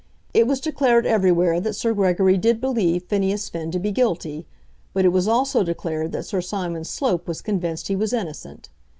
It 0.33 0.47
was 0.47 0.59
declared 0.59 1.05
everywhere 1.05 1.59
that 1.61 1.75
Sir 1.75 1.93
Gregory 1.93 2.35
did 2.35 2.59
believe 2.59 3.03
Phineas 3.03 3.49
Finn 3.49 3.69
to 3.69 3.77
be 3.77 3.91
guilty, 3.91 4.47
but 4.95 5.05
it 5.05 5.09
was 5.09 5.27
also 5.27 5.61
declared 5.63 6.11
that 6.13 6.25
Sir 6.25 6.41
Simon 6.41 6.85
Slope 6.85 7.27
was 7.27 7.43
convinced 7.43 7.87
he 7.87 7.95
was 7.95 8.11
innocent. 8.11 8.69